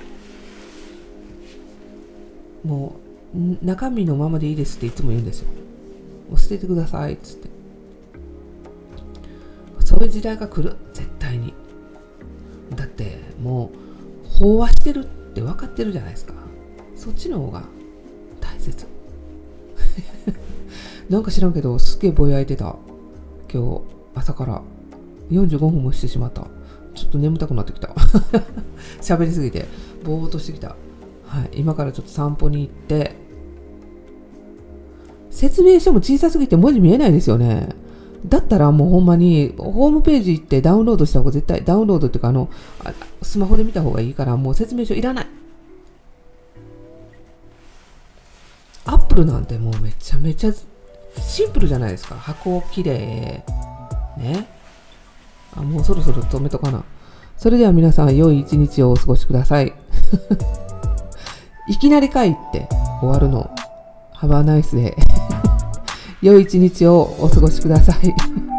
[2.63, 2.95] も
[3.33, 5.47] う中身のままでいいですっていつも言うんですよ。
[6.29, 7.49] もう捨ててくださいっつって。
[9.79, 10.75] そういう時代が来る。
[10.93, 11.53] 絶対に。
[12.75, 13.71] だっても
[14.23, 16.33] う飽和してるって分かってるじゃないですか。
[16.95, 17.63] そっちの方が
[18.39, 18.85] 大切。
[21.09, 22.75] なんか知らんけどすげえぼやいてた。
[23.53, 23.81] 今日
[24.15, 24.61] 朝から
[25.29, 26.47] 45分もしてしまった。
[26.93, 27.89] ちょっと眠たくなってきた。
[29.01, 29.65] 喋りすぎて
[30.03, 30.75] ぼーっとしてきた。
[31.25, 31.59] はい。
[31.59, 33.15] 今からちょっと散歩に行って
[35.29, 37.69] 説明書も小さすぎて文字見えないですよね。
[38.25, 42.49] だったらもうほんまにホームページ行ってダウンロードした方が絶対ダウンロードっていうかあの
[43.23, 45.27] スマホで見た方がいいからもう説明書いらない。
[48.85, 50.53] アップルなんてもうめちゃめちゃ
[51.19, 52.15] シンプルじゃないですか。
[52.15, 53.43] 箱きれ
[54.17, 54.21] い。
[54.21, 54.47] ね。
[55.55, 56.83] あもうそろそろ止めとかな。
[57.37, 59.73] それでは皆さん良い一日をお過ごしください。
[61.67, 62.67] いきなり帰って
[62.99, 63.49] 終わるの。
[64.13, 64.95] ハバーナイスで。
[66.21, 68.13] 良い一日をお過ごしください。